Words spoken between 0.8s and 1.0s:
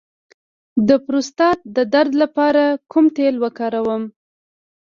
د